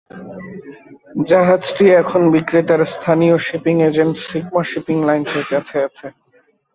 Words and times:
জাহাজটি 1.25 1.85
এখন 2.01 2.21
বিক্রেতার 2.33 2.81
স্থানীয় 2.93 3.35
শিপিং 3.47 3.75
এজেন্ট 3.81 4.15
সিগমা 4.27 4.63
শিপিং 4.63 4.97
লাইনসের 5.07 5.45
কাছে 5.51 5.75
আছে। 5.87 6.07